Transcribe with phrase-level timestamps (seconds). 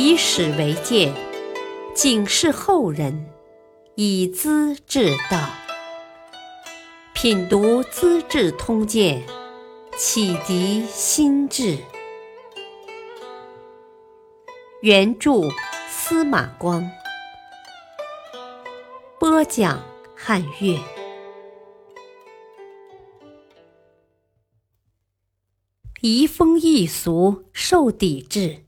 [0.00, 1.12] 以史为鉴，
[1.92, 3.28] 警示后人，
[3.96, 5.50] 以资治道。
[7.12, 9.20] 品读《资治通鉴》，
[9.96, 11.78] 启迪心智。
[14.82, 15.32] 原著
[15.88, 16.88] 司马光，
[19.18, 19.82] 播讲
[20.14, 20.78] 汉乐。
[26.00, 28.67] 移风易俗，受抵制。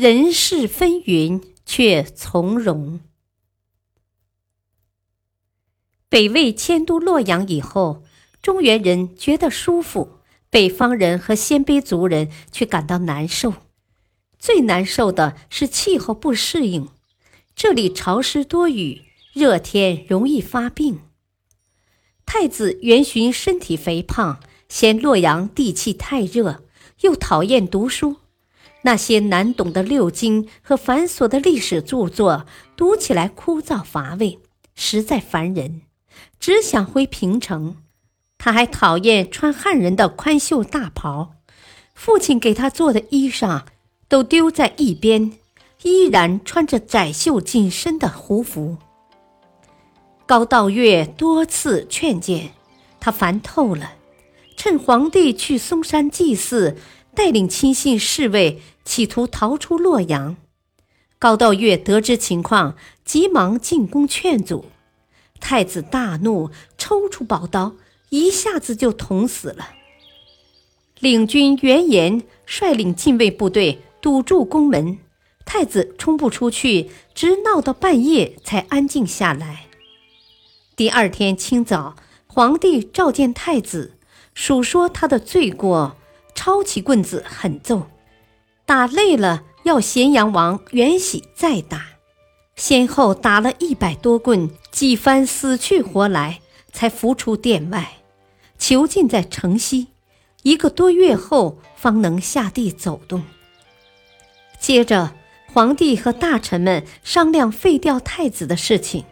[0.00, 3.00] 人事纷纭，却从容。
[6.08, 8.02] 北魏迁都洛阳以后，
[8.40, 13.52] 中原人觉得舒服，北方人和鲜卑族人却感到难受。
[14.38, 16.88] 最难受的是气候不适应，
[17.54, 19.02] 这里潮湿多雨，
[19.34, 21.00] 热天容易发病。
[22.24, 26.64] 太子元勋身体肥胖，嫌洛阳地气太热，
[27.02, 28.16] 又讨厌读书。
[28.82, 32.46] 那些难懂的六经和繁琐的历史著作，
[32.76, 34.38] 读起来枯燥乏味，
[34.74, 35.82] 实在烦人，
[36.38, 37.76] 只想回平城。
[38.38, 41.32] 他还讨厌穿汉人的宽袖大袍，
[41.94, 43.64] 父亲给他做的衣裳
[44.08, 45.32] 都丢在一边，
[45.82, 48.78] 依然穿着窄袖紧身的胡服。
[50.24, 52.52] 高道岳多次劝谏，
[52.98, 53.92] 他烦透了，
[54.56, 56.78] 趁皇帝去嵩山祭祀。
[57.14, 60.36] 带领亲信侍卫企图逃出洛阳，
[61.18, 64.66] 高道岳得知情况，急忙进宫劝阻。
[65.40, 67.74] 太子大怒，抽出宝刀，
[68.10, 69.70] 一下子就捅死了。
[70.98, 74.98] 领军袁岩率领禁卫部队堵住宫门，
[75.46, 79.66] 太子冲不出去，直闹到半夜才安静下来。
[80.76, 83.96] 第二天清早，皇帝召见太子，
[84.34, 85.96] 数说他的罪过。
[86.42, 87.86] 抄起棍子狠揍，
[88.64, 91.84] 打累了要咸阳王元喜再打，
[92.56, 96.40] 先后打了一百多棍，几番死去活来，
[96.72, 97.98] 才扶出殿外，
[98.58, 99.88] 囚禁在城西。
[100.42, 103.22] 一个多月后，方能下地走动。
[104.58, 105.12] 接着，
[105.52, 109.04] 皇帝和大臣们商量废掉太子的事情。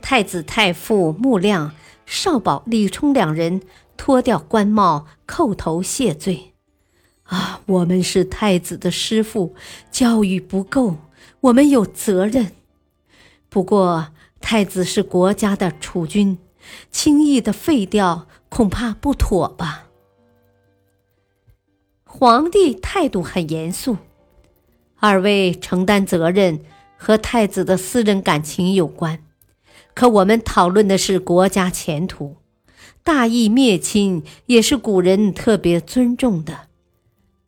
[0.00, 1.74] 太子太傅穆亮、
[2.06, 3.60] 少保李冲两人。
[3.98, 6.54] 脱掉官帽，叩头谢罪。
[7.24, 9.54] 啊，我们是太子的师傅，
[9.90, 10.96] 教育不够，
[11.40, 12.52] 我们有责任。
[13.50, 16.38] 不过，太子是国家的储君，
[16.90, 19.88] 轻易的废掉恐怕不妥吧？
[22.04, 23.98] 皇帝态度很严肃。
[25.00, 26.60] 二位承担责任
[26.96, 29.22] 和太子的私人感情有关，
[29.92, 32.36] 可我们讨论的是国家前途。
[33.08, 36.68] 大义灭亲也是古人特别尊重的。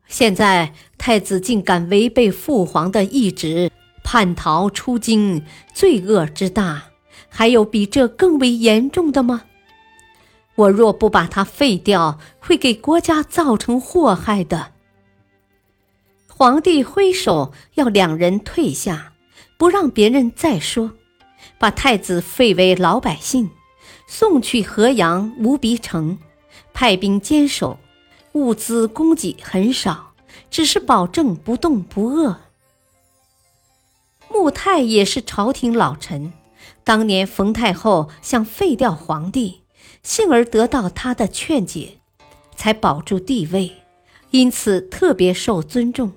[0.07, 3.71] 现在太子竟敢违背父皇的意志，
[4.03, 5.45] 叛逃出京，
[5.75, 6.85] 罪恶之大，
[7.29, 9.43] 还有比这更为严重的吗？
[10.55, 14.73] 我若不把他废掉，会给国家造成祸害的。
[16.27, 19.13] 皇帝挥手要两人退下，
[19.59, 20.93] 不让别人再说，
[21.59, 23.51] 把太子废为老百姓。
[24.13, 26.19] 送去河阳无鼻城，
[26.75, 27.79] 派兵坚守，
[28.33, 30.15] 物资供给很少，
[30.51, 32.41] 只是保证不冻不饿。
[34.29, 36.33] 穆泰也是朝廷老臣，
[36.83, 39.61] 当年冯太后想废掉皇帝，
[40.03, 41.99] 幸而得到他的劝解，
[42.57, 43.77] 才保住帝位，
[44.33, 46.11] 因此特别受尊重。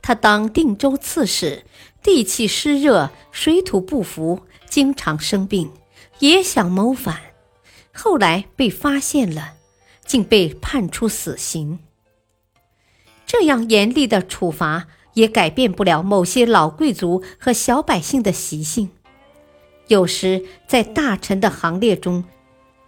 [0.00, 1.66] 他当定州刺史，
[2.02, 4.40] 地气湿热，水土不服，
[4.70, 5.70] 经常生病。
[6.18, 7.20] 也想谋反，
[7.92, 9.54] 后来被发现了，
[10.04, 11.78] 竟被判处死刑。
[13.26, 18.90] 这样严厉的处罚也改变不了某些老贵族和小百姓的习性。
[19.88, 22.24] 有时在大臣的行列中，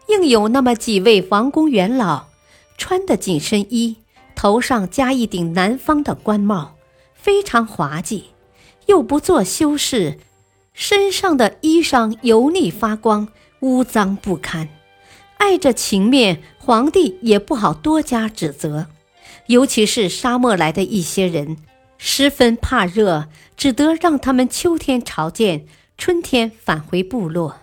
[0.08, 2.26] 硬有那么几位王公元老，
[2.76, 3.96] 穿的紧身衣，
[4.34, 6.76] 头上加一顶南方的官帽，
[7.14, 8.30] 非常滑稽，
[8.86, 10.18] 又不做修饰。
[10.78, 13.26] 身上的衣裳油腻发光，
[13.62, 14.68] 污脏不堪，
[15.38, 18.86] 碍着情面，皇帝也不好多加指责。
[19.48, 21.56] 尤其是沙漠来的一些人，
[21.98, 23.26] 十分怕热，
[23.56, 25.66] 只得让他们秋天朝见，
[25.96, 27.62] 春天返回部落。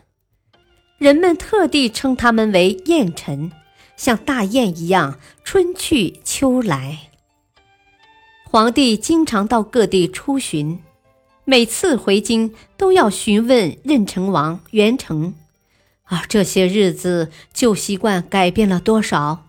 [0.97, 3.49] 人们特地称他们为燕臣，
[3.95, 7.11] 像大雁一样，春去秋来。
[8.43, 10.81] 皇帝经常到各地出巡。
[11.47, 15.35] 每次回京都要询问任城王元成，
[16.05, 19.45] 啊，这些日子旧习惯改变了多少？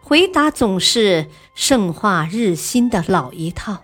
[0.00, 3.82] 回答总是圣化日新的老一套。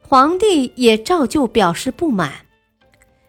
[0.00, 2.46] 皇帝也照旧表示不满。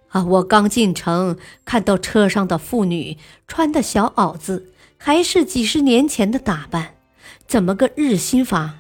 [0.10, 6.94] 啊，我刚进城，看到车上的妇女穿的小袄子，还是几十年前的打扮，
[7.48, 8.76] 怎么个日新法？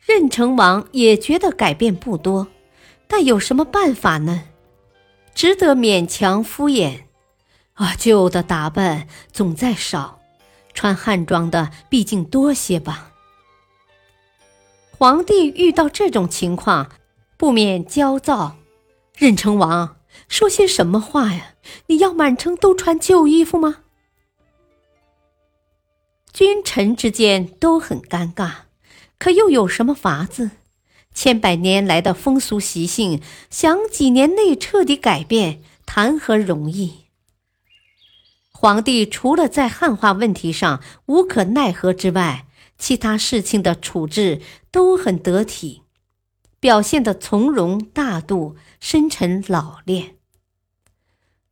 [0.00, 2.48] 任城王也觉得改变不多，
[3.06, 4.44] 但有什么办法呢？
[5.34, 7.02] 只得勉强敷衍。
[7.74, 10.20] 啊，旧的打扮总在少，
[10.74, 13.12] 穿汉装的毕竟多些吧。
[14.90, 16.90] 皇帝遇到这种情况，
[17.38, 18.56] 不免焦躁。
[19.16, 19.96] 任城王
[20.28, 21.54] 说些什么话呀？
[21.86, 23.78] 你要满城都穿旧衣服吗？
[26.32, 28.52] 君臣之间都很尴尬，
[29.20, 30.50] 可又有什么法子？
[31.12, 33.20] 千百年来的风俗习性，
[33.50, 37.04] 想几年内彻底改变，谈何容易？
[38.50, 42.46] 皇帝除了在汉化问题上无可奈何之外，
[42.78, 44.40] 其他事情的处置
[44.70, 45.82] 都很得体。
[46.58, 50.16] 表现的从容大度、深沉老练。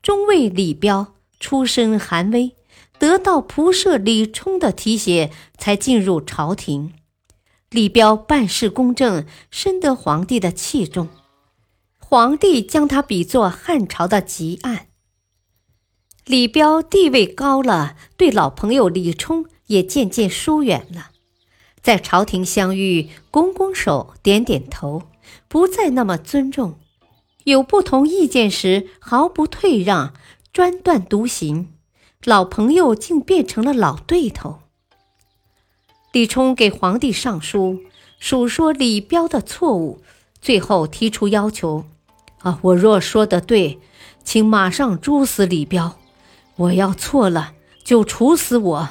[0.00, 2.56] 中尉李彪出身寒微，
[2.98, 6.94] 得到仆射李冲的提携，才进入朝廷。
[7.70, 11.08] 李彪办事公正，深得皇帝的器重，
[11.98, 14.86] 皇帝将他比作汉朝的汲黯。
[16.24, 21.10] 李彪地位高了，对老朋友李冲也渐渐疏远了。
[21.82, 25.02] 在朝廷相遇，拱拱手，点点头，
[25.46, 26.78] 不再那么尊重；
[27.44, 30.14] 有不同意见时，毫不退让，
[30.54, 31.74] 专断独行。
[32.24, 34.60] 老朋友竟变成了老对头。
[36.12, 37.80] 李冲给皇帝上书，
[38.18, 40.00] 数说李彪的错误，
[40.40, 41.84] 最后提出要求：
[42.40, 43.78] 啊，我若说的对，
[44.24, 45.98] 请马上诛死李彪；
[46.56, 47.52] 我要错了，
[47.84, 48.88] 就处死我。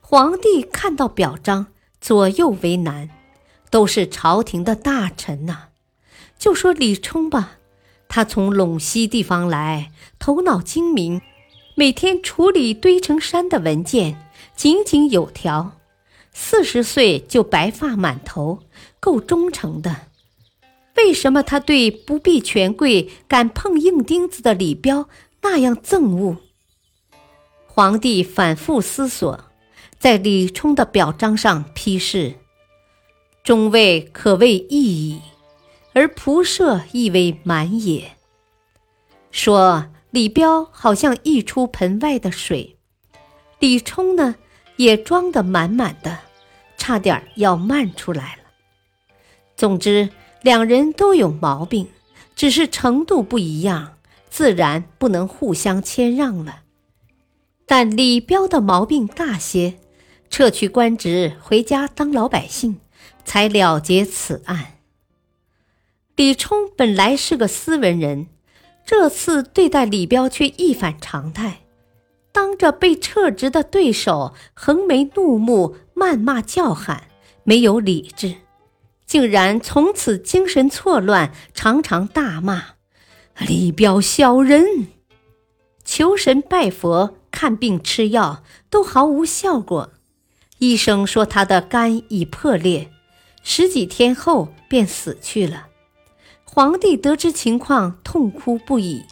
[0.00, 1.66] 皇帝看到表彰，
[2.00, 3.10] 左右为难，
[3.68, 5.68] 都是朝廷的大臣呐。
[6.38, 7.58] 就说李冲吧，
[8.08, 11.20] 他从陇西地方来，头脑精明，
[11.80, 15.78] 每天处理堆成山的文件，井井有条。
[16.30, 18.58] 四十岁就白发满头，
[19.00, 19.96] 够忠诚的。
[20.98, 25.08] 为什么他对不避权贵、敢碰硬钉子的李彪
[25.40, 26.36] 那样憎恶？
[27.66, 29.46] 皇帝反复思索。
[29.98, 32.34] 在李冲的表彰上批示
[33.42, 35.22] ：“中尉可谓义矣，
[35.94, 38.18] 而仆射亦为满也。”
[39.32, 42.76] 说李彪好像溢出盆外的水，
[43.58, 44.36] 李冲呢
[44.76, 46.18] 也装得满满的，
[46.76, 48.42] 差点要漫出来了。
[49.56, 50.10] 总之，
[50.42, 51.88] 两人都有毛病，
[52.34, 53.98] 只是程度不一样，
[54.28, 56.62] 自然不能互相谦让了。
[57.66, 59.76] 但李彪的毛病大些。
[60.32, 62.78] 撤去官职，回家当老百姓，
[63.24, 64.78] 才了结此案。
[66.14, 68.28] 李冲本来是个斯文人，
[68.84, 71.60] 这次对待李彪却一反常态，
[72.32, 77.04] 当着被撤职的对手横眉怒目、谩骂叫喊，
[77.44, 78.34] 没有理智，
[79.06, 82.64] 竟然从此精神错乱，常常大骂
[83.38, 84.88] 李彪小人，
[85.84, 89.92] 求神拜佛、看病吃药都毫无效果。
[90.58, 92.90] 医生说他的肝已破裂，
[93.42, 95.68] 十几天后便死去了。
[96.52, 99.04] 皇帝得知情况，痛哭不已，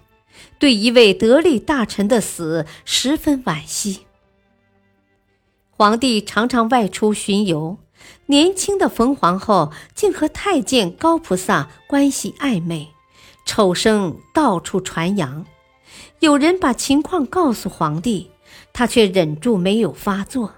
[0.58, 4.06] 对一位得力大臣的死十分惋惜。
[5.70, 7.78] 皇帝常常外出巡游，
[8.26, 12.88] 年轻的冯皇后竟和太监高菩萨关系暧昧，
[13.46, 15.46] 丑声到处传扬。
[16.18, 18.32] 有人把情况告诉皇帝，
[18.72, 20.54] 他却忍住没有发作。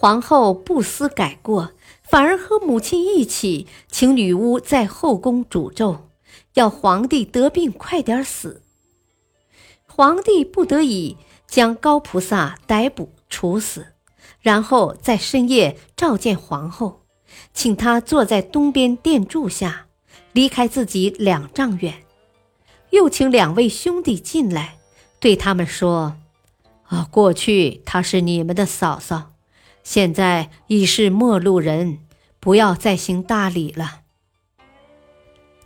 [0.00, 6.08] 皇后不思改过，反而和母亲一起请女巫在后宫诅咒，
[6.54, 8.62] 要皇帝得病快点死。
[9.86, 13.88] 皇帝不得已将高菩萨逮捕处死，
[14.40, 17.02] 然后在深夜召见皇后，
[17.52, 19.88] 请她坐在东边殿柱下，
[20.32, 22.06] 离开自己两丈远，
[22.88, 24.78] 又请两位兄弟进来，
[25.20, 26.16] 对他们说
[26.88, 29.32] ：“啊，过去她是你们的嫂嫂。”
[29.82, 32.00] 现在已是陌路人，
[32.38, 34.02] 不要再行大礼了。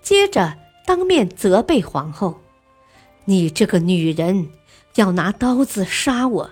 [0.00, 2.40] 接着当面责备皇后
[3.26, 4.50] ：“你这个女人，
[4.96, 6.50] 要拿刀子杀我！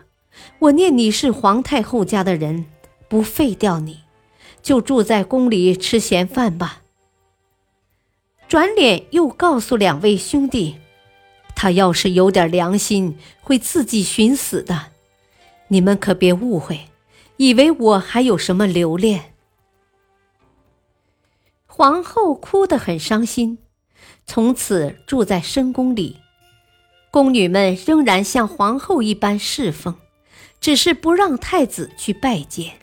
[0.58, 2.66] 我念你是皇太后家的人，
[3.08, 4.00] 不废掉你，
[4.62, 6.82] 就住在宫里吃闲饭吧。”
[8.48, 10.76] 转脸又告诉两位兄弟
[11.56, 14.86] ：“他要是有点良心，会自己寻死的。
[15.68, 16.80] 你们可别误会。”
[17.36, 19.34] 以为我还有什么留恋？
[21.66, 23.58] 皇后哭得很伤心，
[24.26, 26.18] 从此住在深宫里。
[27.10, 29.96] 宫女们仍然像皇后一般侍奉，
[30.60, 32.74] 只是不让太子去拜见。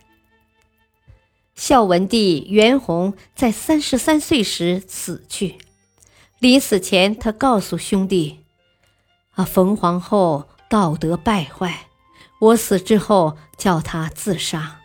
[1.56, 5.58] 孝文帝元宏在三十三岁时死去，
[6.40, 8.40] 临死前，他告诉兄弟
[9.36, 11.89] ：“啊，冯皇后道德败坏，
[12.40, 14.80] 我死之后叫他自杀，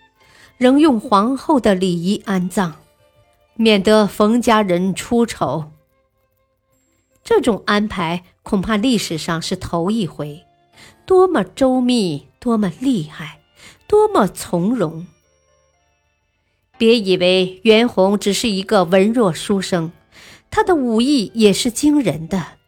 [0.59, 2.75] 仍用皇后的礼仪安葬，
[3.55, 5.71] 免得冯家人出丑。”
[7.25, 8.25] 这种安排。
[8.45, 10.45] 恐怕历史上是头一回，
[11.07, 13.41] 多么周密，多么厉害，
[13.89, 15.07] 多么从容！
[16.77, 19.93] 别以为袁弘只是一个文弱书生，
[20.51, 22.59] 他的武艺也是惊人的。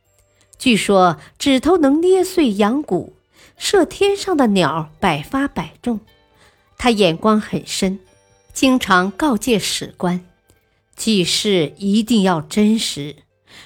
[0.58, 3.15] 据说指头能捏碎羊骨，
[3.56, 6.00] 射天上的鸟百发百中。
[6.78, 7.98] 他眼光很深，
[8.52, 10.24] 经常告诫史官：
[10.94, 13.16] 记事一定要真实，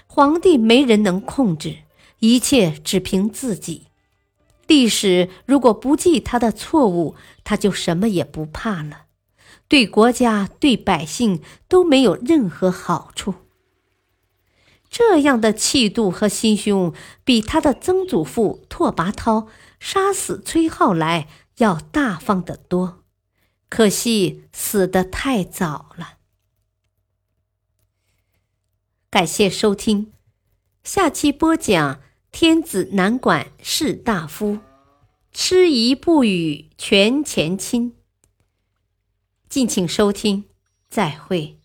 [0.07, 1.79] 皇帝没人能控制。
[2.21, 3.87] 一切只凭自己。
[4.67, 9.07] 历史如果不记他的错误，他就什么也不怕了，
[9.67, 13.35] 对国家、对百姓都没有任何好处。
[14.91, 16.93] 这样的气度和心胸，
[17.25, 19.47] 比他的曾祖父拓跋焘
[19.81, 23.05] 杀死崔浩来要大方得多。
[23.69, 26.19] 可惜死得太早了。
[29.11, 30.13] 感谢收听，
[30.85, 32.01] 下期播讲。
[32.33, 34.61] 天子难管士大夫，
[35.33, 37.97] 吃夷不语权钱亲。
[39.49, 40.45] 敬请收听，
[40.89, 41.60] 再会。